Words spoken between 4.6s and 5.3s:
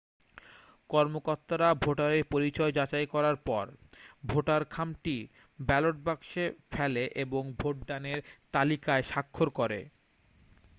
খামটি